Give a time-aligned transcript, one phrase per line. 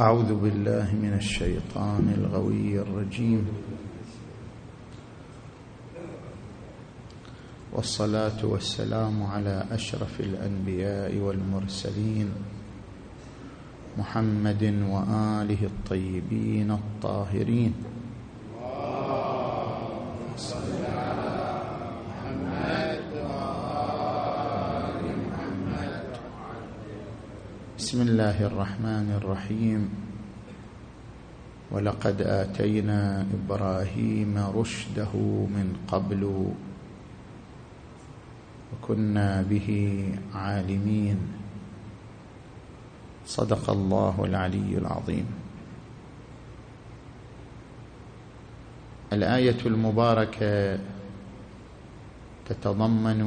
[0.00, 3.44] أعوذ بالله من الشيطان الغوي الرجيم.
[7.72, 12.28] والصلاة والسلام على أشرف الأنبياء والمرسلين
[13.98, 17.89] محمد وآله الطيبين الطاهرين.
[28.00, 29.80] بسم الله الرحمن الرحيم.
[31.70, 35.12] ولقد آتينا إبراهيم رشده
[35.52, 36.22] من قبل
[38.72, 39.68] وكنا به
[40.34, 41.18] عالمين.
[43.26, 45.26] صدق الله العلي العظيم.
[49.12, 50.78] الآية المباركة
[52.48, 53.20] تتضمن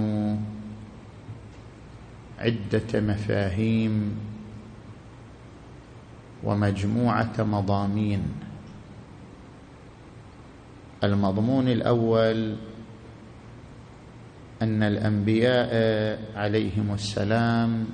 [2.40, 4.33] عدة مفاهيم
[6.44, 8.24] ومجموعة مضامين.
[11.04, 12.56] المضمون الأول
[14.62, 15.72] أن الأنبياء
[16.36, 17.86] عليهم السلام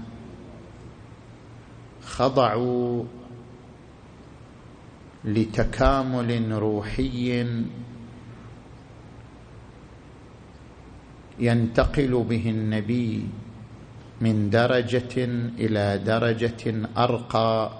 [2.01, 3.03] خضعوا
[5.25, 7.45] لتكامل روحي
[11.39, 13.27] ينتقل به النبي
[14.21, 15.15] من درجة
[15.59, 17.78] إلى درجة أرقى.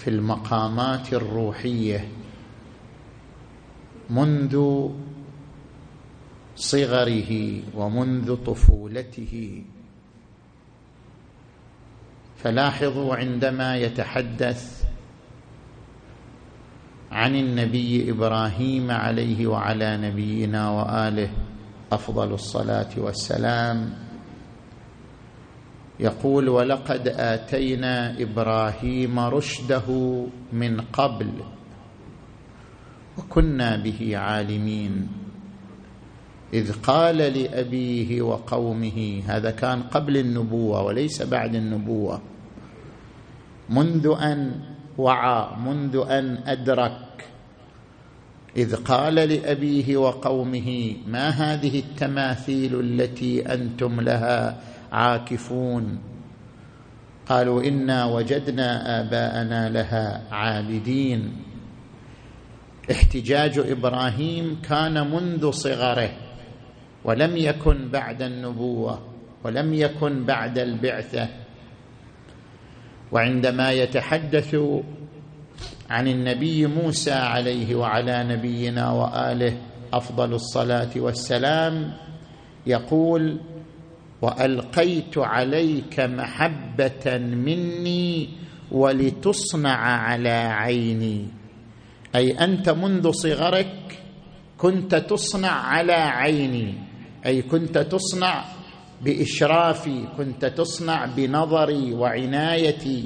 [0.00, 2.08] في المقامات الروحية
[4.10, 4.56] منذ
[6.56, 9.62] صغره ومنذ طفولته.
[12.36, 14.84] فلاحظوا عندما يتحدث
[17.12, 21.30] عن النبي إبراهيم عليه وعلى نبينا وآله
[21.92, 23.92] أفضل الصلاة والسلام
[26.00, 29.88] يقول ولقد آتينا إبراهيم رشده
[30.52, 31.30] من قبل
[33.18, 35.08] وكنا به عالمين.
[36.54, 42.20] إذ قال لأبيه وقومه هذا كان قبل النبوة وليس بعد النبوة.
[43.70, 44.60] منذ أن
[44.98, 47.06] وعى منذ أن أدرك.
[48.56, 54.60] إذ قال لأبيه وقومه ما هذه التماثيل التي أنتم لها
[54.92, 55.98] عاكفون.
[57.26, 61.32] قالوا إنا وجدنا آباءنا لها عابدين.
[62.90, 66.10] احتجاج إبراهيم كان منذ صغره
[67.04, 69.00] ولم يكن بعد النبوة
[69.44, 71.28] ولم يكن بعد البعثة.
[73.12, 74.56] وعندما يتحدث
[75.90, 79.56] عن النبي موسى عليه وعلى نبينا وآله
[79.92, 81.92] أفضل الصلاة والسلام
[82.66, 83.40] يقول
[84.22, 88.28] وألقيت عليك محبة مني
[88.70, 91.26] ولتصنع على عيني.
[92.14, 94.02] أي أنت منذ صغرك
[94.58, 96.74] كنت تصنع على عيني.
[97.26, 98.44] أي كنت تصنع
[99.02, 103.04] بإشرافي كنت تصنع بنظري وعنايتي.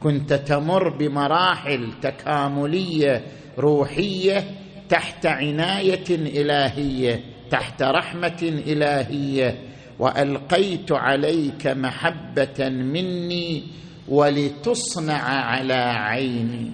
[0.00, 3.24] كنت تمر بمراحل تكاملية
[3.58, 4.44] روحية
[4.88, 7.20] تحت عناية إلهية
[7.50, 9.71] تحت رحمة إلهية.
[9.98, 13.62] وألقيت عليك محبة مني
[14.08, 16.70] ولتصنع على عيني.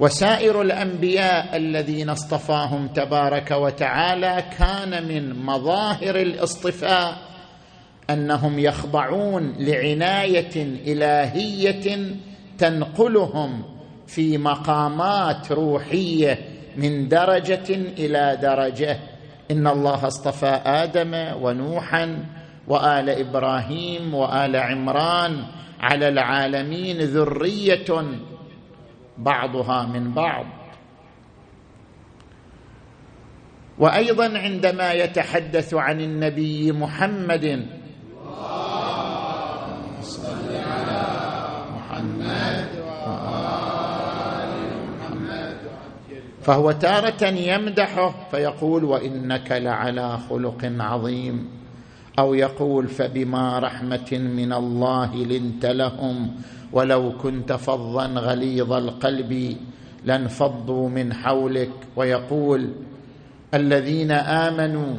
[0.00, 7.18] وسائر الأنبياء الذين اصطفاهم تبارك وتعالى كان من مظاهر الاصطفاء
[8.10, 10.56] أنهم يخضعون لعناية
[10.92, 12.16] إلهية
[12.58, 13.62] تنقلهم
[14.06, 16.38] في مقامات روحية
[16.76, 18.98] من درجة إلى درجة.
[19.50, 22.24] إن الله اصطفى آدم ونوحا
[22.68, 25.44] وآل إبراهيم وآل عمران
[25.80, 28.04] على العالمين ذرية
[29.18, 30.46] بعضها من بعض.
[33.78, 37.66] وأيضا عندما يتحدث عن النبي محمد
[46.46, 51.48] فهو تارة يمدحه فيقول وإنك لعلى خلق عظيم.
[52.18, 56.30] أو يقول فبما رحمة من الله لنت لهم
[56.72, 59.56] ولو كنت فظا غليظ القلب
[60.04, 61.70] لانفضوا من حولك.
[61.96, 62.70] ويقول
[63.54, 64.94] الذين آمنوا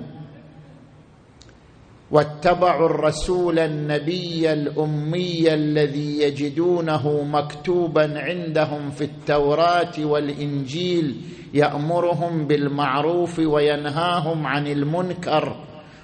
[2.11, 11.21] واتبعوا الرسول النبي الأمي الذي يجدونه مكتوبا عندهم في التوراة والإنجيل
[11.53, 15.55] يأمرهم بالمعروف وينهاهم عن المنكر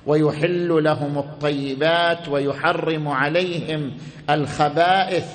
[0.05, 3.91] ويحل لهم الطيبات ويحرم عليهم
[4.29, 5.25] الخبائث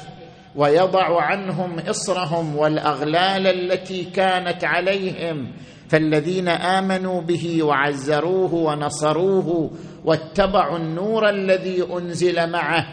[0.56, 5.52] ويضع عنهم إصرهم والأغلال التي كانت عليهم
[5.88, 9.70] فالذين آمنوا به وعزروه ونصروه
[10.04, 12.86] واتبعوا النور الذي أنزل معه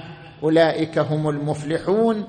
[0.44, 2.25] أولئك هم المفلحون.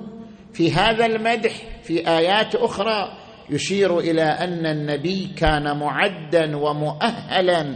[0.53, 1.53] في هذا المدح
[1.83, 3.13] في آيات أخرى
[3.51, 7.67] يشير إلى أن النبي كان معدا ومؤهلا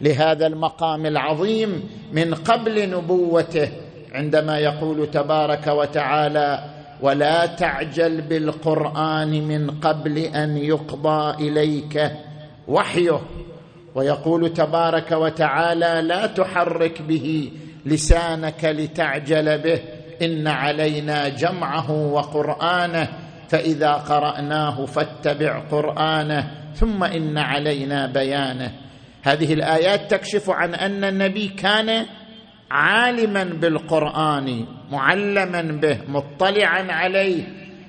[0.00, 1.82] لهذا المقام العظيم
[2.12, 3.68] من قبل نبوته
[4.12, 6.64] عندما يقول تبارك وتعالى
[7.02, 12.10] ولا تعجل بالقرآن من قبل أن يقضى إليك
[12.68, 13.20] وحيه
[13.94, 17.52] ويقول تبارك وتعالى لا تحرك به
[17.86, 19.80] لسانك لتعجل به
[20.22, 23.08] إن علينا جمعه وقرآنه
[23.48, 28.72] فإذا قرأناه فاتبع قرآنه ثم إن علينا بيانه.
[29.22, 32.06] هذه الآيات تكشف عن أن النبي كان
[32.70, 37.42] عالما بالقرآن معلما به مطلعا عليه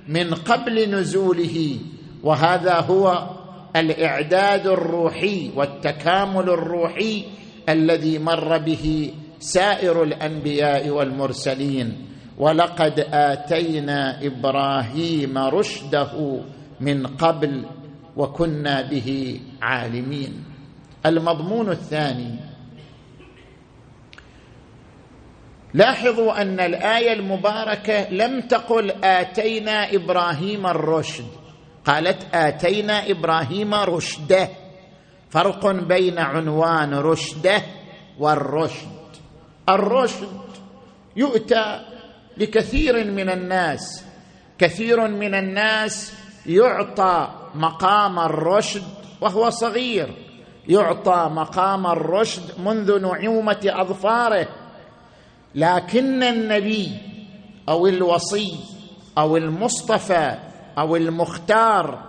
[0.07, 1.77] من قبل نزوله
[2.23, 3.29] وهذا هو
[3.79, 7.23] الإعداد الروحي والتكامل الروحي
[7.69, 12.07] الذي مر به سائر الأنبياء والمرسلين.
[12.37, 16.39] ولقد آتينا إبراهيم رشده
[16.81, 17.65] من قبل
[18.17, 20.43] وكنا به عالمين.
[21.05, 22.35] المضمون الثاني.
[25.73, 31.25] لاحظوا أن الآية المباركة لم تقل آتينا إبراهيم الرشد.
[31.87, 34.49] قالت آتينا إبراهيم رشده.
[35.29, 37.61] فرق بين عنوان رشده
[38.19, 38.87] والرشد.
[39.69, 40.41] الرشد
[41.15, 41.79] يؤتى
[42.37, 44.03] لكثير من الناس.
[44.57, 46.13] كثير من الناس
[46.45, 48.83] يعطى مقام الرشد
[49.21, 50.13] وهو صغير.
[50.67, 54.47] يعطى مقام الرشد منذ نعومة أظفاره.
[55.55, 56.91] لكن النبي
[57.69, 58.55] أو الوصي
[59.17, 60.46] أو المصطفى
[60.77, 61.99] أو المختار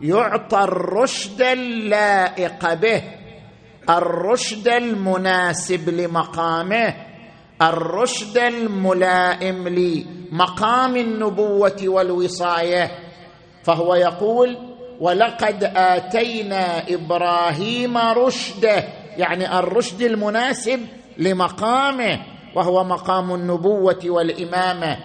[0.00, 3.02] يعطى الرشد اللائق به
[3.90, 6.94] الرشد المناسب لمقامه
[7.62, 12.90] الرشد الملائم لمقام النبوة والوصاية.
[13.64, 14.58] فهو يقول
[15.00, 18.84] ولقد آتينا إبراهيم رشده
[19.16, 20.80] يعني الرشد المناسب
[21.18, 22.20] لمقامه
[22.54, 24.98] وهو مقام النبوة والإمامة.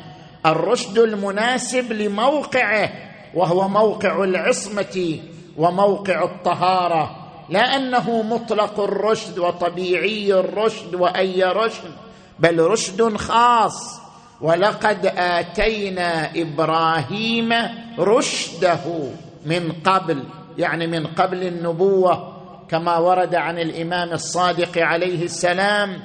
[0.45, 2.89] الرشد المناسب لموقعه
[3.35, 5.19] وهو موقع العصمة
[5.57, 7.15] وموقع الطهارة
[7.49, 11.91] لا انه مطلق الرشد وطبيعي الرشد وأي رشد
[12.39, 13.99] بل رشد خاص.
[14.41, 17.53] ولقد آتينا إبراهيم
[17.99, 19.11] رشده
[19.45, 20.23] من قبل
[20.57, 22.33] يعني من قبل النبوة
[22.69, 25.99] كما ورد عن الإمام الصادق عليه السلام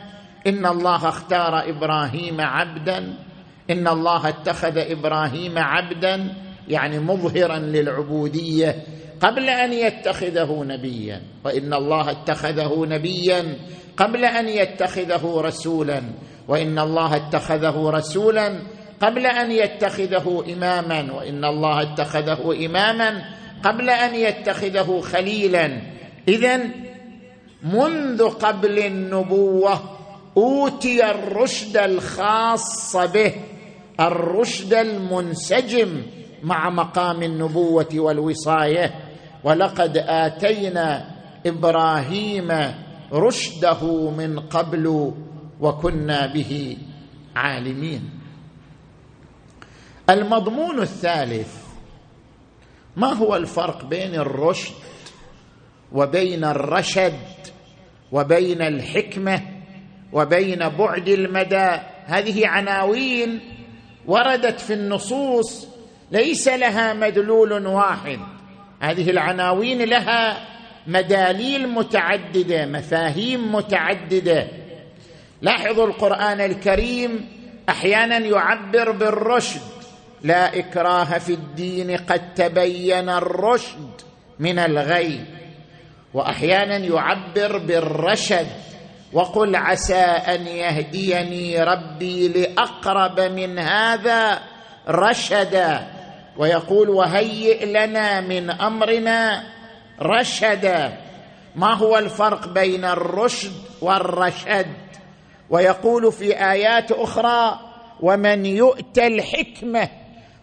[0.47, 3.15] إن الله اختار إبراهيم عبدا
[3.71, 6.35] إن الله اتخذ إبراهيم عبدا
[6.69, 8.77] يعني مظهرا للعبودية
[9.21, 11.23] قبل أن يتخذه نبيا.
[11.45, 13.57] وإن الله اتخذه نبيا
[13.97, 16.03] قبل أن يتخذه رسولا.
[16.49, 18.59] وإن الله اتخذه رسولا
[19.01, 21.13] قبل أن يتخذه اماما.
[21.13, 23.25] وإن الله اتخذه اماما
[23.65, 25.81] قبل أن يتخذه خليلا.
[26.29, 26.61] اذا
[27.63, 29.83] منذ قبل النبوة
[30.37, 33.35] أوتي الرشد الخاص به.
[34.01, 36.03] الرشد المنسجم
[36.43, 38.95] مع مقام النبوة والوصاية.
[39.45, 41.11] ولقد آتينا
[41.47, 42.49] إبراهيم
[43.13, 45.15] رشده من قبل
[45.61, 46.77] وكنا به
[47.37, 48.11] عالمين.
[50.11, 51.65] المضمون الثالث
[52.97, 54.75] ما هو الفرق بين الرشد
[55.93, 57.19] وبين الرشد
[58.13, 59.43] وبين الحكمة
[60.13, 61.71] وبين بعد المدى؟
[62.05, 63.41] هذه عناوين
[64.07, 65.67] وردت في النصوص
[66.13, 68.19] ليس لها مدلول واحد.
[68.81, 70.37] هذه العناوين لها
[70.87, 74.49] مداليل متعددة مفاهيم متعددة.
[75.43, 77.29] لاحظوا القرآن الكريم
[77.69, 79.61] أحيانا يعبر بالرشد.
[80.23, 83.91] لا إكراه في الدين قد تبين الرشد
[84.39, 85.25] من الغي.
[86.15, 88.47] واحيانا يعبر بالرشد.
[89.15, 94.41] وقل عسى أن يهديني ربي لأقرب من هذا
[94.89, 95.87] رشدا.
[96.37, 99.45] ويقول وهيئ لنا من أمرنا
[100.03, 100.99] رشدا.
[101.57, 104.67] ما هو الفرق بين الرشد والرشد؟
[105.51, 107.61] ويقول في آيات أخرى
[108.01, 109.89] ومن يؤت الحكمة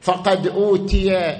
[0.01, 1.37] فقد أوتي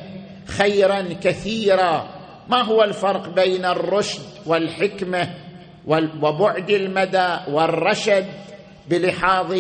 [0.47, 2.09] خيرا كثيرا.
[2.50, 5.50] ما هو الفرق بين الرشد والحكمة؟
[5.88, 8.27] وبعد المدى والرشد
[8.89, 9.57] بلحاظ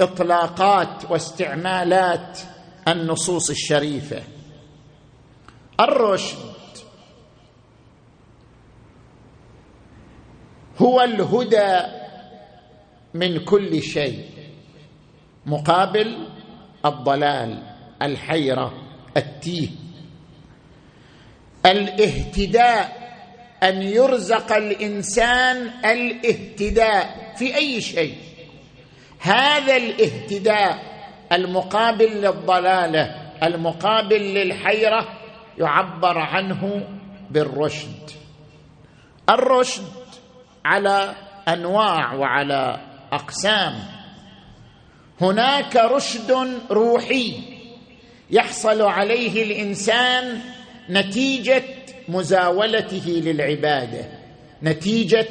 [0.00, 2.38] إطلاقات واستعمالات
[2.88, 4.22] النصوص الشريفة.
[5.80, 6.36] الرشد
[10.78, 11.80] هو الهدى
[13.14, 14.24] من كل شيء
[15.46, 16.28] مقابل
[16.84, 17.62] الضلال
[18.02, 18.74] الحيرة
[19.16, 19.68] التيه.
[21.66, 23.01] الاهتداء
[23.62, 28.16] أن يرزق الإنسان الاهتداء في أي شيء.
[29.20, 30.82] هذا الاهتداء
[31.32, 35.08] المقابل للضلالة المقابل للحيرة
[35.58, 36.88] يعبر عنه
[37.30, 38.10] بالرشد.
[39.30, 39.92] الرشد
[40.64, 41.14] على
[41.48, 42.80] أنواع وعلى
[43.12, 43.74] أقسام.
[45.20, 47.34] هناك رشد روحي
[48.30, 50.40] يحصل عليه الإنسان
[50.90, 51.62] نتيجة
[52.12, 54.04] مزاولته للعبادة
[54.62, 55.28] نتيجة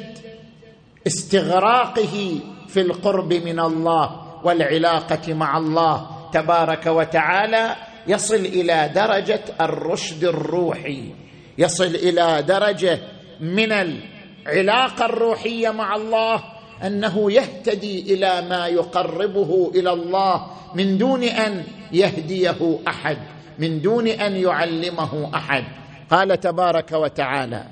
[1.06, 7.76] استغراقه في القرب من الله والعلاقة مع الله تبارك وتعالى.
[8.06, 11.14] يصل إلى درجة الرشد الروحي
[11.58, 12.98] يصل إلى درجة
[13.40, 16.42] من العلاقة الروحية مع الله
[16.86, 23.18] أنه يهتدي إلى ما يقربه إلى الله من دون أن يهديه أحد
[23.58, 25.64] من دون أن يعلمه أحد.
[26.12, 27.64] قال تبارك وتعالى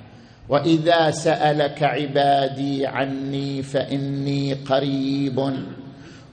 [0.48, 5.52] واذا سالك عبادي عني فاني قريب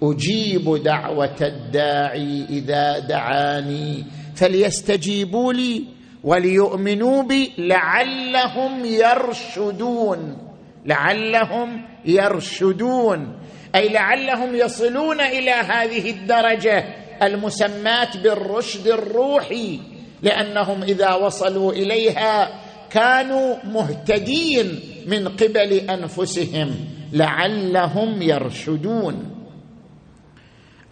[0.04, 4.04] أجيب دعوه الداعي اذا دعاني
[4.36, 5.84] فليستجيبوا لي
[6.24, 10.38] وليؤمنوا بي لعلهم يرشدون
[10.86, 13.40] لعلهم يرشدون
[13.76, 16.84] أي لعلهم يصلون إلى هذه الدرجه
[17.24, 26.76] المسماه بالرشد الروحي لأنهم إذا وصلوا إليها كانوا مهتدين من قبل أنفسهم
[27.14, 29.46] لعلهم يرشدون.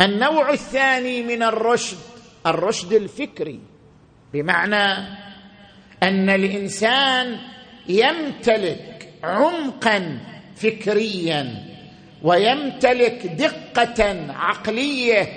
[0.02, 1.98] النوع الثاني من الرشد
[2.48, 3.60] الرشد الفكري
[4.34, 5.08] بمعنى
[6.04, 7.38] أن الإنسان
[7.88, 10.20] يمتلك عمقا
[10.56, 11.66] فكريا
[12.24, 15.28] ويمتلك دقة عقلية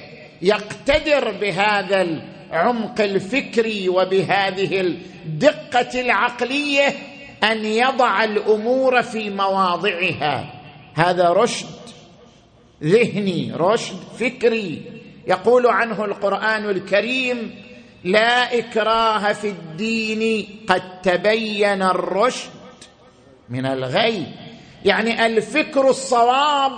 [0.43, 6.89] يقتدر بهذا العمق الفكري وبهذه الدقة العقلية
[7.45, 10.55] أن يضع الأمور في مواضعها.
[10.95, 11.67] هذا رشد
[12.83, 14.83] ذهني رشد فكري.
[15.27, 17.55] يقول عنه القرآن الكريم
[18.05, 22.51] لا إكراه في الدين قد تبين الرشد
[23.49, 24.27] من الغي.
[24.85, 26.73] يعني الفكر الصواب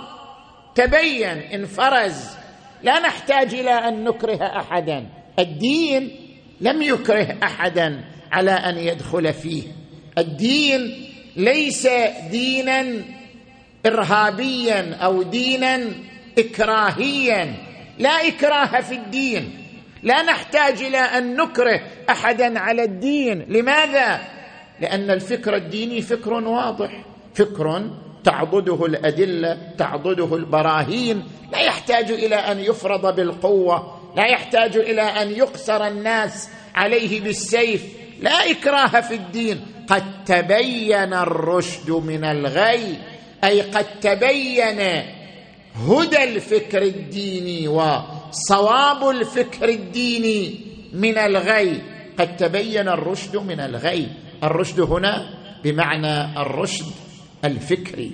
[0.75, 2.29] تبين انفرز.
[2.83, 5.20] لا نحتاج إلى أن نكره احدا.
[5.39, 6.11] الدين
[6.61, 9.63] لم يكره أحدا على أن يدخل فيه.
[10.17, 11.87] الدين ليس
[12.31, 12.85] دينا
[13.85, 15.89] إرهابيا أو دينا
[16.37, 17.53] إكراهيا.
[17.99, 19.57] لا إكراه في الدين.
[20.03, 23.45] لا نحتاج إلى أن نكره أحدا على الدين.
[23.49, 24.21] لماذا؟
[24.81, 27.05] لأن الفكر الديني فكر واضح.
[27.33, 27.89] فكر
[28.23, 31.23] تعضده الأدلة تعضده البراهين.
[31.51, 37.83] لا يحتاج إلى أن يفرض بالقوة لا يحتاج إلى أن يقصر الناس عليه بالسيف.
[38.21, 39.65] لا إكراه في الدين.
[39.87, 42.97] قد تبين الرشد من الغي.
[43.43, 44.79] أي قد تبين
[45.75, 50.59] هدى الفكر الديني وصواب الفكر الديني
[50.93, 51.81] من الغي.
[52.19, 54.07] قد تبين الرشد من الغي.
[54.43, 55.29] الرشد هنا
[55.63, 56.91] بمعنى الرشد
[57.45, 58.11] الفكري.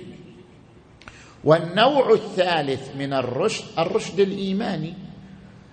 [1.44, 5.07] والنوع الثالث من الرشد الرشد الإيماني.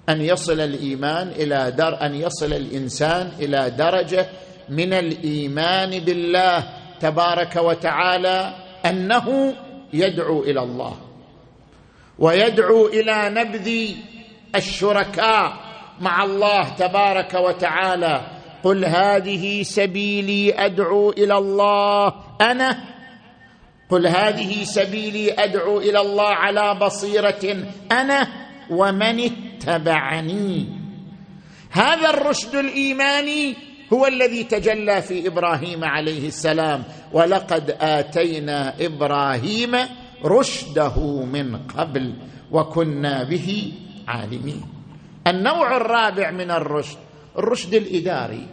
[0.09, 4.27] أن يصل الإيمان إلى در أن يصل الإنسان إلى درجة
[4.69, 6.63] من الإيمان بالله
[6.99, 8.53] تبارك وتعالى
[8.85, 9.53] أنه
[9.93, 10.95] يدعو إلى الله.
[12.19, 13.95] ويدعو إلى نبذ
[14.55, 15.53] الشركاء
[15.99, 18.21] مع الله تبارك وتعالى.
[18.63, 22.13] قل هذه سبيلي أدعو إلى الله.
[22.41, 22.77] أنا
[23.89, 27.57] قل هذه سبيلي أدعو إلى الله على بصيرة
[27.91, 28.27] أنا
[28.69, 29.29] ومن
[29.69, 30.65] اتبعني.
[31.71, 33.55] هذا الرشد الإيماني
[33.93, 39.75] هو الذي تجلى في إبراهيم عليه السلام ولقد آتينا إبراهيم
[40.25, 42.13] رشده من قبل
[42.51, 43.73] وكنا به
[44.07, 44.61] عالمين.
[45.27, 46.97] النوع الرابع من الرشد
[47.37, 48.47] الرشد الإداري.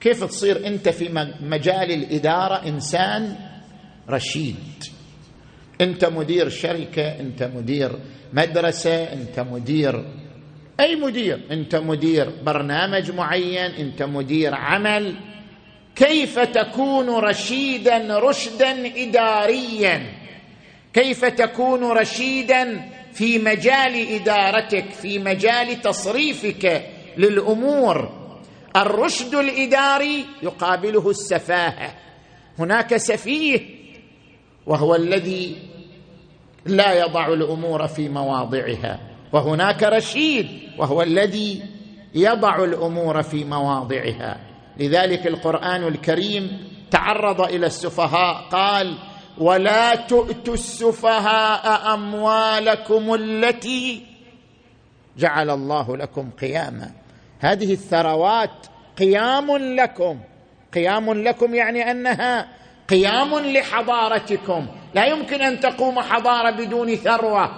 [0.00, 3.36] كيف تصير أنت في مجال الإدارة إنسان
[4.10, 4.56] رشيد؟
[5.80, 7.92] انت مدير شركة انت مدير
[8.32, 10.04] مدرسة انت مدير
[10.80, 15.14] أي مدير انت مدير برنامج معين انت مدير عمل.
[15.96, 20.02] كيف تكون رشيدا رشدا اداريا؟
[20.94, 26.82] كيف تكون رشيدا في مجال إدارتك في مجال تصريفك
[27.16, 28.22] للأمور؟
[28.76, 31.94] الرشد الإداري يقابله السفاهة.
[32.58, 33.81] هناك سفيه
[34.66, 35.56] وهو الذي
[36.66, 38.98] لا يضع الأمور في مواضعها.
[39.32, 41.62] وهناك رشيد وهو الذي
[42.14, 44.40] يضع الأمور في مواضعها.
[44.78, 48.98] لذلك القرآن الكريم تعرض إلى السفهاء قال
[49.38, 54.06] ولا تؤتوا السفهاء أموالكم التي
[55.18, 56.90] جعل الله لكم قياما.
[57.38, 58.66] هذه الثروات
[58.98, 60.20] قيام لكم.
[60.74, 62.61] قيام لكم يعني أنها
[62.92, 64.66] قيام لحضارتكم.
[64.94, 67.50] لا يمكن أن تقوم حضارة بدون ثروة.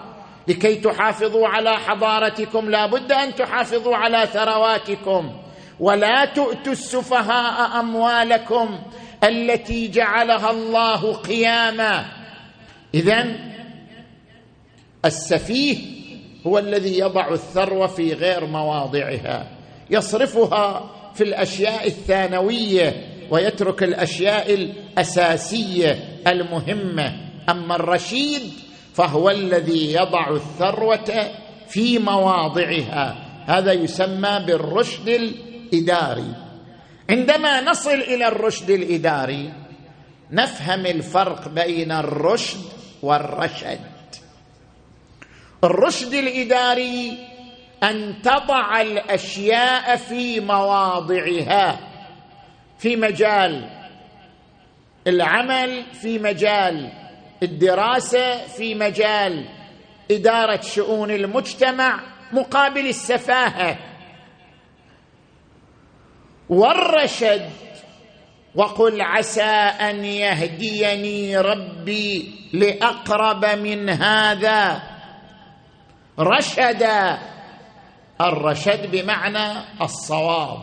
[0.49, 5.33] لكي تحافظوا على حضارتكم لا بد أن تحافظوا على ثرواتكم.
[5.81, 8.79] ولا تؤتوا السفهاء أموالكم
[9.25, 12.05] التي جعلها الله قياما.
[12.95, 13.26] اذا
[15.05, 15.79] السفيه
[16.47, 19.47] هو الذي يضع الثروة في غير مواضعها.
[19.91, 23.13] يصرفها في الأشياء الثانوية.
[23.31, 27.12] ويترك الأشياء الأساسية المهمة.
[27.49, 28.52] أما الرشيد
[28.95, 31.31] فهو الذي يضع الثروة
[31.69, 33.16] في مواضعها.
[33.47, 36.35] هذا يسمى بالرشد الإداري.
[37.11, 39.52] عندما نصل إلى الرشد الإداري
[40.31, 42.61] نفهم الفرق بين الرشد
[43.02, 43.81] والرشد.
[45.64, 47.19] الرشد الإداري
[47.83, 51.93] أن تضع الأشياء في مواضعها.
[52.78, 53.71] في مجال
[55.07, 56.93] العمل في مجال
[57.43, 59.49] الدراسة في مجال
[60.11, 62.00] إدارة شؤون المجتمع
[62.33, 63.78] مقابل السفاهة.
[66.49, 67.50] والرشد
[68.54, 69.43] وقل عسى
[69.81, 74.83] أن يهديني ربي لأقرب من هذا.
[76.19, 76.88] رشد
[78.21, 80.59] الرشد بمعنى الصواب.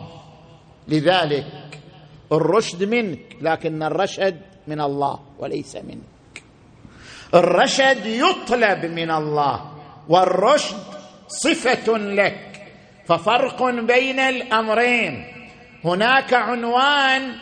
[0.88, 1.61] لذلك
[2.32, 6.42] الرشد منك لكن الرشد من الله وليس منك.
[7.34, 9.72] الرشد يطلب من الله
[10.08, 10.76] والرشد
[11.28, 12.62] صفة لك
[13.06, 15.24] ففرق بين الأمرين.
[15.84, 17.34] هناك عنوان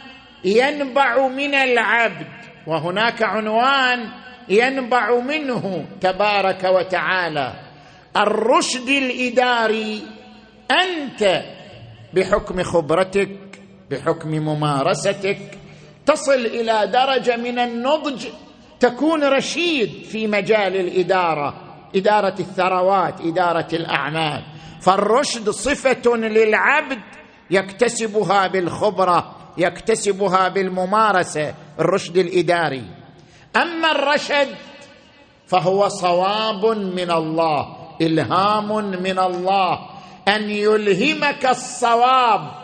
[0.44, 2.26] ينبع من العبد
[2.66, 4.08] وهناك عنوان
[4.48, 7.52] ينبع منه تبارك وتعالى.
[8.16, 10.02] الرشد الإداري
[10.70, 11.42] أنت
[12.14, 13.49] بحكم خبرتك
[13.90, 15.38] بحكم ممارستك
[16.06, 18.26] تصل إلى درجة من النضج
[18.80, 21.54] تكون رشيد في مجال الإدارة
[21.96, 24.42] إدارة الثروات إدارة الأعمال.
[24.80, 26.98] فالرشد صفة للعبد
[27.50, 32.84] يكتسبها بالخبرة يكتسبها بالممارسة الرشد الإداري.
[33.56, 34.48] أما الرشد
[35.46, 37.66] فهو صواب من الله
[38.00, 39.78] إلهام من الله.
[40.28, 42.59] أن يلهمك الصواب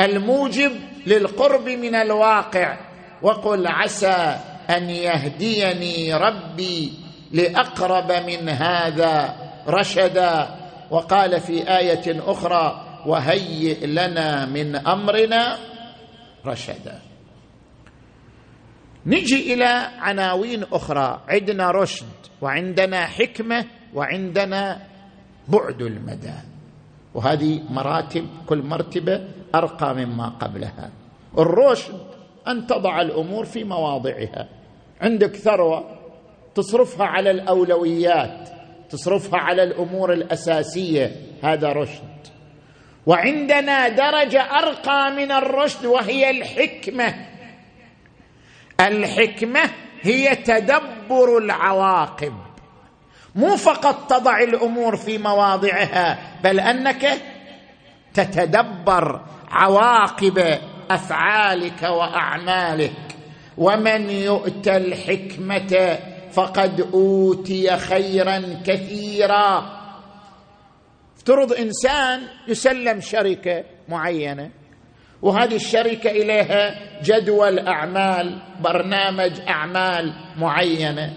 [0.00, 0.72] الموجب
[1.06, 2.76] للقرب من الواقع.
[3.22, 4.38] وقل عسى
[4.70, 6.92] أن يهديني ربي
[7.32, 9.36] لأقرب من هذا
[9.68, 10.56] رشدا.
[10.90, 15.58] وقال في آية أخرى وهيئ لنا من أمرنا
[16.46, 17.00] رشدا.
[19.06, 21.22] نجي إلى عناوين أخرى.
[21.28, 22.06] عندنا رشد
[22.40, 24.86] وعندنا حكمة وعندنا
[25.48, 26.38] بعد المدى.
[27.14, 30.90] وهذه مراتب كل مرتبة أرقى مما قبلها.
[31.38, 32.00] الرشد
[32.48, 34.48] أن تضع الأمور في مواضعها.
[35.00, 35.84] عندك ثروة
[36.54, 38.48] تصرفها على الأولويات
[38.90, 41.16] تصرفها على الأمور الأساسية.
[41.42, 42.16] هذا رشد.
[43.06, 47.14] وعندنا درجة أرقى من الرشد وهي الحكمة.
[48.80, 49.60] الحكمة
[50.02, 52.32] هي تدبر العواقب.
[53.34, 57.06] مو فقط تضع الأمور في مواضعها بل أنك
[58.14, 60.58] تتدبر عواقب
[60.90, 62.92] أفعالك وأعمالك.
[63.58, 65.98] ومن يؤت الحكمة
[66.32, 69.76] فقد أوتي خيرا كثيرا.
[71.16, 74.50] افترض إنسان يسلم شركة معينة
[75.22, 81.12] وهذه الشركة إليها جدول أعمال برنامج أعمال معينة.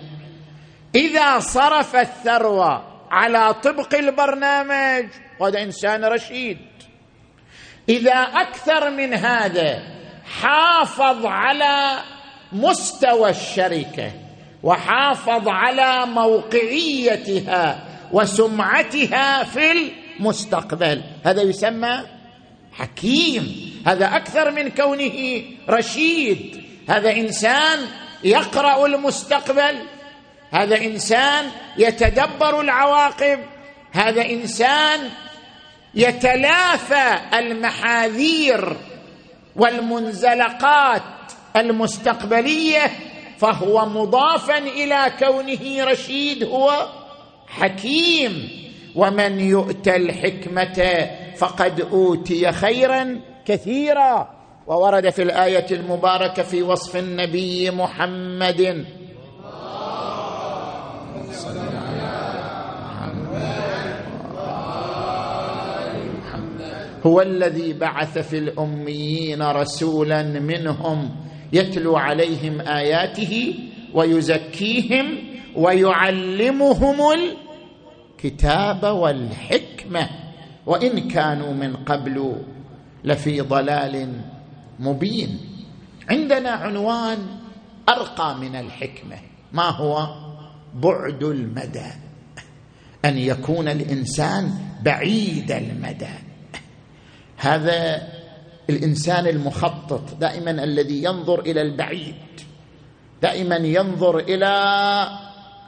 [0.95, 5.05] إذا صرف الثروة على طبق البرنامج
[5.41, 6.57] هذا إنسان رشيد.
[7.89, 9.83] إذا أكثر من هذا
[10.41, 11.99] حافظ على
[12.51, 14.11] مستوى الشركة
[14.63, 21.01] وحافظ على موقعيتها وسمعتها في المستقبل.
[21.25, 21.99] هذا يسمى
[22.73, 23.69] حكيم.
[23.87, 26.63] هذا أكثر من كونه رشيد.
[26.89, 27.79] هذا إنسان
[28.23, 29.75] يقرأ المستقبل.
[30.51, 33.39] هذا إنسان يتدبر العواقب.
[33.91, 35.09] هذا إنسان
[35.95, 38.77] يتلافى المحاذير
[39.55, 41.01] والمنزلقات
[41.55, 42.91] المستقبلية
[43.37, 46.87] فهو مضافا إلى كونه رشيد هو
[47.47, 48.49] حكيم.
[48.95, 54.29] ومن يؤت الحكمة فقد أوتي خيرا كثيرا.
[54.67, 58.85] وورد في الآية المباركة في وصف النبي محمد.
[67.05, 71.09] هو الذي بعث في الأميين رسولا منهم
[71.53, 73.55] يتلو عليهم آياته
[73.93, 75.17] ويزكيهم
[75.55, 76.97] ويعلمهم
[78.19, 80.09] الكتاب والحكمة.
[80.65, 82.35] وإن كانوا من قبل
[83.03, 84.21] لفي ضلال
[84.79, 85.39] مبين.
[86.09, 87.17] عندنا عنوان
[87.89, 89.15] أرقى من الحكمة.
[89.53, 90.07] ما هو؟
[90.75, 91.91] بعد المدى.
[93.05, 94.51] أن يكون الإنسان
[94.83, 96.28] بعيد المدى.
[97.39, 98.07] هذا
[98.69, 102.15] الإنسان المخطط دائما الذي ينظر إلى البعيد
[103.21, 104.47] دائما ينظر إلى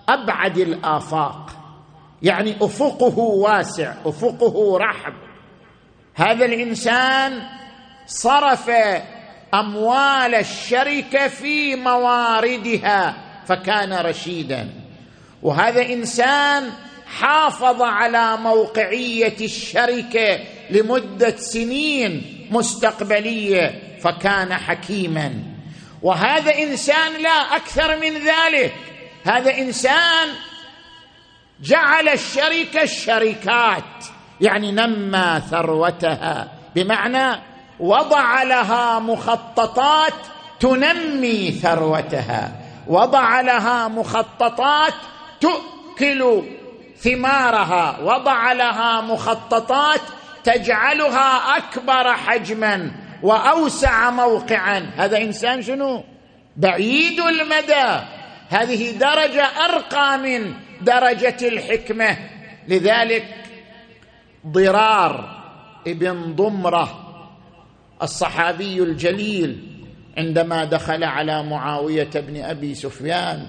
[0.10, 1.52] أبعد الآفاق.
[2.22, 5.14] يعني أفقه واسع أفقه رحب.
[6.16, 7.42] هذا الإنسان
[8.08, 8.72] صرف
[9.54, 14.70] أموال الشركة في مواردها فكان رشيدا.
[15.44, 16.70] وهذا إنسان
[17.06, 20.40] حافظ على موقعية الشركة
[20.72, 25.34] لمدة سنين مستقبلية فكان حكيما.
[26.02, 28.74] وهذا إنسان لا أكثر من ذلك.
[29.26, 30.28] هذا إنسان
[31.62, 34.06] جعل الشركة الشركات
[34.42, 36.52] يعني نمى ثروتها.
[36.76, 37.42] بمعنى
[37.80, 40.14] وضع لها مخططات
[40.60, 42.52] تنمي ثروتها.
[42.88, 44.94] وضع لها مخططات
[45.42, 46.44] تؤكل
[46.98, 48.00] ثمارها.
[48.02, 50.02] وضع لها مخططات
[50.44, 52.92] تجعلها أكبر حجما
[53.24, 54.92] وأوسع موقعا.
[54.98, 56.04] هذا إنسان شنو؟
[56.58, 58.06] بعيد المدى.
[58.50, 62.18] هذه درجة أرقى من درجة الحكمة.
[62.68, 63.26] لذلك
[64.48, 65.42] ضرار
[65.88, 67.08] ابن ضمرة
[68.02, 69.68] الصحابي الجليل
[70.18, 73.46] عندما دخل على معاوية بن أبي سفيان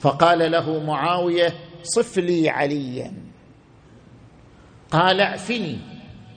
[0.00, 3.25] فقال له معاوية صف لي عليا.
[4.90, 5.78] قال اعفني.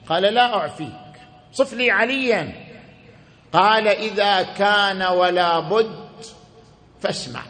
[0.08, 1.10] قال لا أعفيك.
[1.52, 2.52] صف لي عليا.
[3.52, 6.24] قال إذا كان ولا بد
[7.00, 7.42] فاسمع.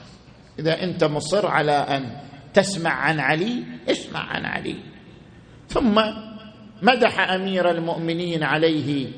[0.59, 2.17] إذا أنت مصر على أن
[2.55, 4.77] تسمع عن علي اسمع عن علي.
[5.69, 6.03] ثم
[6.83, 9.13] مدح أمير المؤمنين عليه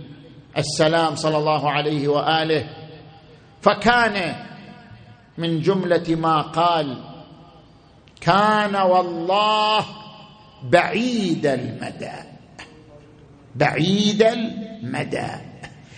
[0.58, 2.66] السلام صلى الله عليه وآله.
[3.62, 4.34] فكان
[5.38, 6.96] من جملة ما قال
[8.20, 10.01] كان والله
[10.70, 12.12] بعيد المدى.
[13.56, 15.30] بعيد المدى.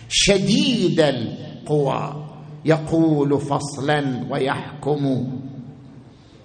[0.09, 2.27] شديد القوى.
[2.65, 5.33] يقول فصلا ويحكم.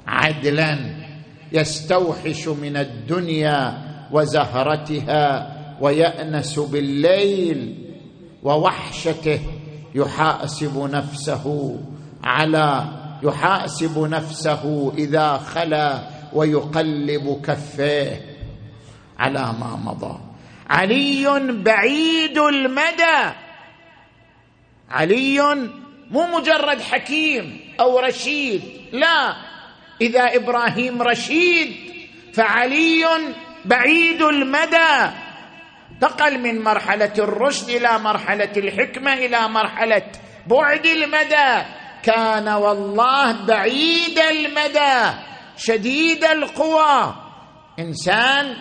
[0.07, 0.79] عدلا.
[1.51, 3.77] يستوحش من الدنيا
[4.11, 7.75] وزهرتها ويأنس بالليل.
[8.43, 9.39] ووحشته
[9.95, 11.77] يحاسب نفسه
[12.23, 12.85] على
[13.23, 16.18] يحاسب نفسه إذا خلا.
[16.33, 18.21] ويقلب كفيه
[19.19, 20.19] على ما مضى.
[20.69, 23.33] علي بعيد المدى.
[24.89, 25.41] علي
[26.11, 28.61] مو مجرد حكيم أو رشيد
[28.91, 29.35] لا.
[30.01, 31.75] إذا إبراهيم رشيد
[32.33, 33.05] فعلي
[33.65, 35.11] بعيد المدى.
[35.91, 40.11] انتقل من مرحلة الرشد إلى مرحلة الحكمة إلى مرحلة
[40.47, 41.65] بعد المدى.
[42.03, 45.13] كان والله بعيد المدى.
[45.59, 47.15] شديد القوى.
[47.79, 48.55] إنسان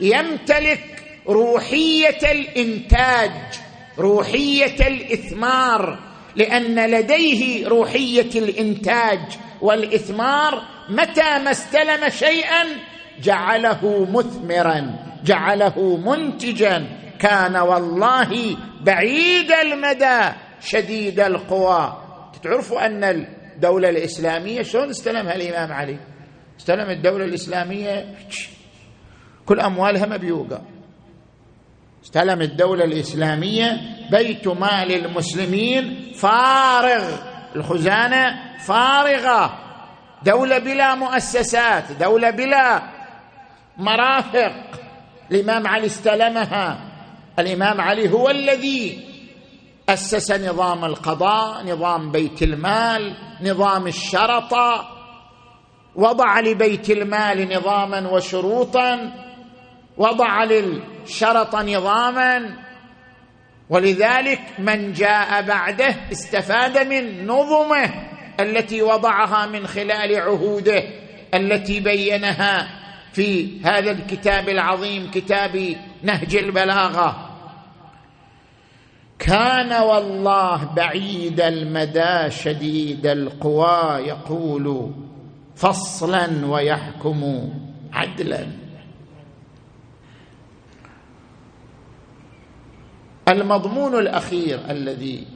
[0.00, 3.30] يمتلك روحية الإنتاج
[3.98, 5.98] روحية الإثمار
[6.36, 9.20] لأن لديه روحية الإنتاج
[9.60, 12.64] والإثمار متى ما استلم شيئا
[13.22, 16.86] جعله مثمرا جعله منتجا.
[17.20, 20.20] كان والله بعيد المدى
[20.60, 21.98] شديد القوى.
[22.42, 26.11] تعرفوا أن الدولة الإسلامية شلون استلمها الإمام علي؟
[26.62, 28.14] استلم الدولة الإسلامية
[29.46, 30.62] كل أموالها مبيوقة.
[32.04, 37.16] استلم الدولة الإسلامية بيت مال المسلمين فارغ
[37.56, 39.58] الخزانة فارغة.
[40.24, 42.82] دولة بلا مؤسسات دولة بلا
[43.76, 44.52] مرافق.
[45.30, 46.78] الإمام علي استلمها.
[47.38, 49.04] الإمام علي هو الذي
[49.88, 54.91] أسس نظام القضاء نظام بيت المال نظام الشرطة.
[55.94, 59.12] وضع لبيت المال نظاما وشروطا
[59.96, 62.56] وضع للشرط نظاما
[63.70, 67.90] ولذلك من جاء بعده استفاد من نظمه
[68.40, 70.82] التي وضعها من خلال عهوده
[71.34, 72.68] التي بينها
[73.12, 77.28] في هذا الكتاب العظيم كتاب نهج البلاغة.
[79.18, 84.92] كان والله بعيد المدى شديد القوى يقول
[85.54, 87.50] فصلا ويحكم
[87.92, 88.46] عدلا.
[93.28, 95.26] المضمون الأخير الذي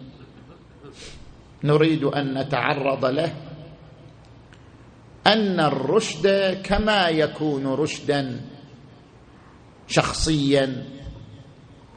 [1.64, 3.35] نريد أن نتعرض له
[5.26, 6.26] أن الرشد
[6.64, 8.40] كما يكون رشدا
[9.88, 10.85] شخصيا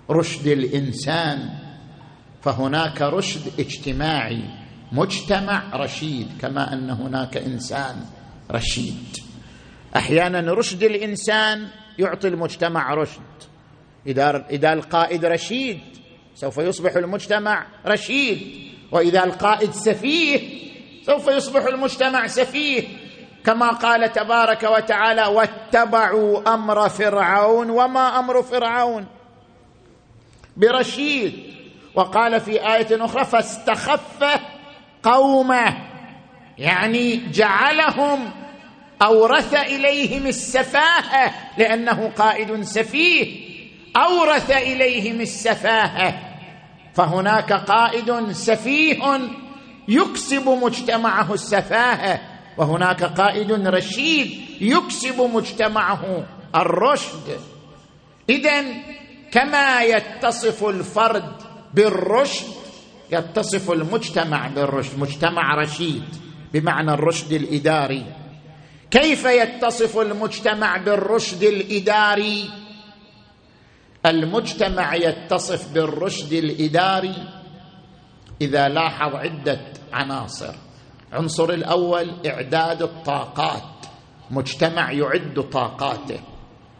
[0.10, 1.49] رشد الإنسان
[2.41, 4.59] فهناك رشد اجتماعي.
[4.91, 8.06] مجتمع رشيد كما أن هناك إنسان
[8.52, 9.17] رشيد.
[9.95, 11.67] أحيانا رشد الإنسان
[11.99, 13.21] يعطي المجتمع رشد.
[14.08, 15.80] إذا إذا القائد رشيد
[16.36, 18.69] سوف يصبح المجتمع رشيد.
[18.91, 20.60] وإذا القائد سفيه
[21.06, 22.88] سوف يصبح المجتمع سفيه.
[23.45, 29.06] كما قال تبارك وتعالى واتبعوا أمر فرعون وما أمر فرعون
[30.58, 31.34] برشيد.
[31.95, 34.23] وقال في آية أخرى فاستخف
[35.03, 35.77] قومه
[36.57, 38.31] يعني جعلهم
[39.01, 43.49] أورث إليهم السفاهة لأنه قائد سفيه
[43.97, 46.19] أورث إليهم السفاهة
[46.93, 49.19] فهناك قائد سفيه
[49.88, 52.21] يكسب مجتمعه السفاهة
[52.57, 57.39] وهناك قائد رشيد يكسب مجتمعه الرشد.
[58.29, 58.65] اذا
[59.31, 61.31] كما يتصف الفرد
[61.73, 62.47] بالرشد
[63.12, 66.04] يتصف المجتمع بالرشد مجتمع رشيد
[66.54, 68.06] بمعنى الرشد الإداري.
[68.91, 72.50] كيف يتصف المجتمع بالرشد الإداري؟
[74.06, 77.15] المجتمع يتصف بالرشد الإداري
[78.41, 79.60] إذا لاحظ عدة
[79.93, 80.54] عناصر.
[81.13, 83.86] عنصر الأول إعداد الطاقات.
[84.32, 86.19] مجتمع يعد طاقاته.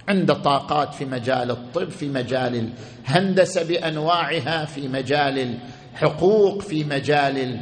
[0.10, 2.74] عنده طاقات في مجال الطب في مجال
[3.06, 5.60] الهندسة بأنواعها في مجال
[6.04, 7.62] الحقوق في مجال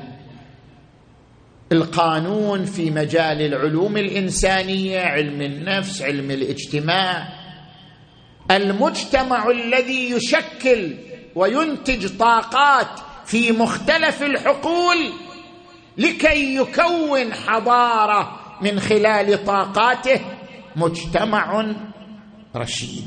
[1.72, 7.28] القانون في مجال العلوم الإنسانية علم النفس علم الاجتماع.
[8.52, 10.96] المجتمع الذي يشكل
[11.36, 14.98] وينتج طاقات في مختلف الحقول
[15.98, 20.22] لكي يكون حضاره من خلال طاقاته
[20.76, 21.76] مجتمع
[22.56, 23.04] رشيد.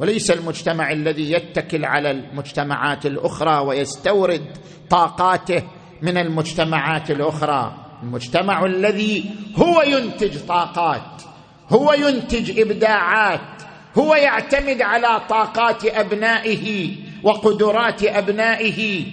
[0.00, 4.46] وليس المجتمع الذي يتكل على المجتمعات الأخرى ويستورد
[4.90, 5.62] طاقاته
[6.02, 7.86] من المجتمعات الأخرى.
[8.02, 9.24] المجتمع الذي
[9.56, 11.22] هو ينتج طاقات
[11.70, 13.62] هو ينتج إبداعات
[13.98, 19.04] هو يعتمد على طاقات أبنائه وقدرات أبنائه.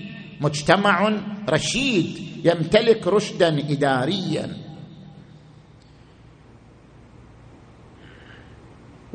[0.42, 1.14] مجتمع
[1.50, 4.67] رشيد يمتلك رشدا إداريا.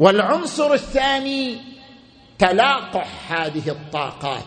[0.03, 1.57] والعنصر الثاني
[2.39, 4.43] تلاقح هذه الطاقات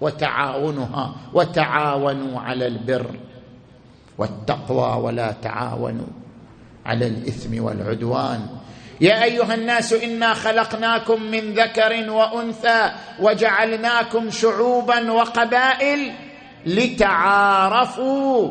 [0.00, 3.10] وتعاونها وتعاونوا على البر
[4.18, 6.06] والتقوى ولا تعاونوا
[6.86, 8.46] على الإثم والعدوان.
[9.00, 16.12] يا أيها الناس إنا خلقناكم من ذكر وأنثى وجعلناكم شعوبا وقبائل
[16.66, 18.50] لتعارفوا.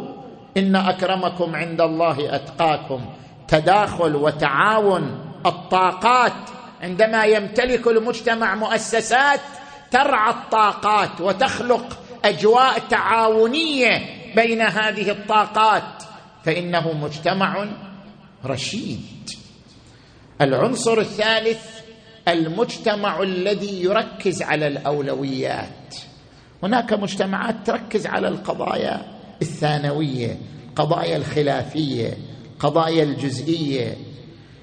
[0.58, 3.02] إن أكرمكم عند الله أتقاكم.
[3.48, 5.23] تداخل وتعاون.
[5.46, 6.34] الطاقات.
[6.82, 9.40] عندما يمتلك المجتمع مؤسسات
[9.92, 14.02] ترعى الطاقات وتخلق أجواء تعاونية
[14.36, 16.04] بين هذه الطاقات.
[16.44, 17.68] فإنه مجتمع
[18.46, 19.30] رشيد.
[20.42, 21.80] العنصر الثالث
[22.28, 25.96] المجتمع الذي يركز على الأولويات.
[26.64, 29.02] هناك مجتمعات تركز على القضايا
[29.42, 30.38] الثانوية
[30.70, 32.18] القضايا الخلافية
[32.54, 33.98] القضايا الجزئية.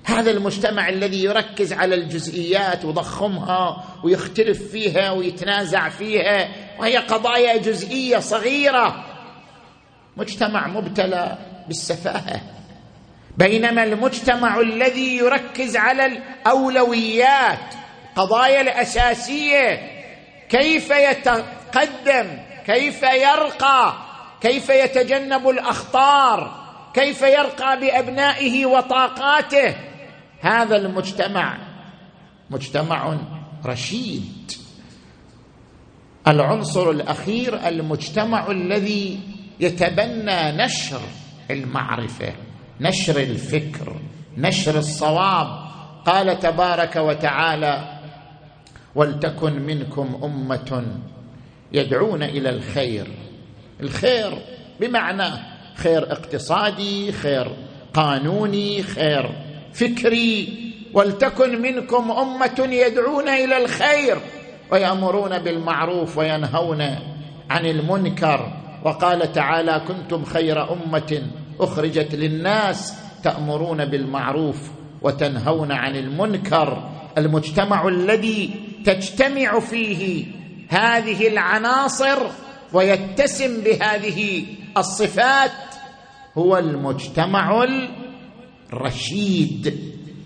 [0.05, 9.05] هذا المجتمع الذي يركز على الجزئيات وضخمها ويختلف فيها ويتنازع فيها وهي قضايا جزئية صغيرة.
[10.17, 12.41] مجتمع مبتلى بالسفاهة.
[13.39, 17.75] بينما المجتمع الذي يركز على الأولويات
[18.11, 19.81] القضايا الأساسية
[20.49, 23.95] كيف يتقدم كيف يرقى
[24.41, 26.61] كيف يتجنب الأخطار
[26.95, 29.75] كيف يرقى بأبنائه وطاقاته
[30.40, 31.59] هذا المجتمع
[32.50, 33.18] مجتمع
[33.66, 34.53] رشيد.
[36.29, 39.20] العنصر الأخير المجتمع الذي
[39.61, 41.00] يتبنى نشر
[41.50, 42.33] المعرفة
[42.81, 44.00] نشر الفكر
[44.37, 45.70] نشر الصواب.
[46.07, 48.00] قال تبارك وتعالى
[48.94, 51.00] ولتكن منكم أمة
[51.72, 53.09] يدعون إلى الخير.
[53.81, 54.38] الخير
[54.81, 55.29] بمعنى
[55.74, 57.57] خير اقتصادي خير
[57.94, 60.49] قانوني خير فكري
[60.95, 64.19] ولتكن منكم أمة يدعون إلى الخير
[64.73, 66.81] ويأمرون بالمعروف وينهون
[67.51, 68.53] عن المنكر.
[68.85, 71.23] وقال تعالى كنتم خير أمة
[71.61, 74.71] أخرجت للناس تأمرون بالمعروف
[75.03, 76.91] وتنهون عن المنكر.
[77.19, 78.51] المجتمع الذي
[78.85, 80.25] تجتمع فيه
[80.69, 82.19] هذه العناصر
[82.73, 84.45] ويتسم بهذه
[84.77, 85.51] الصفات
[86.39, 87.65] هو المجتمع
[88.73, 89.75] الرشيد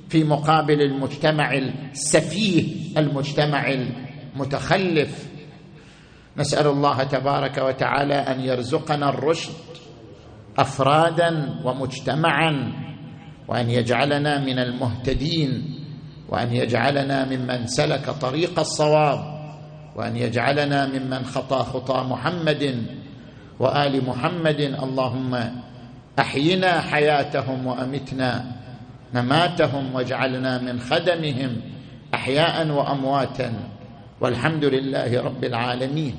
[0.08, 2.64] في مقابل المجتمع السفيه
[2.98, 5.28] المجتمع المتخلف.
[6.36, 9.52] نسأل الله تبارك وتعالى أن يرزقنا الرشد
[10.58, 12.72] أفرادا ومجتمعا
[13.48, 15.50] وأن يجعلنا من المهتدين
[16.28, 19.20] وأن يجعلنا ممن سلك طريق الصواب
[19.96, 22.86] وأن يجعلنا ممن خطى خطى محمد
[23.60, 24.60] وآل محمد.
[24.60, 25.32] اللهم
[26.18, 28.44] أحينا حياتهم وأمتنا
[29.14, 31.56] مماتهم واجعلنا من خدمهم
[32.14, 33.52] أحياء وأمواتا
[34.20, 36.14] والحمد لله رب العالمين